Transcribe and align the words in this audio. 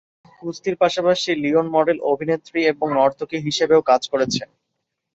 কুস্তির 0.39 0.75
পাশাপাশি 0.77 1.29
Leon 1.43 1.67
model, 1.75 1.97
অভিনেত্রী 2.11 2.59
এবং 2.71 2.87
নর্তকী 2.97 3.37
হিসাবেও 3.45 3.81
কাজ 3.89 4.01
করেছেন। 4.11 4.49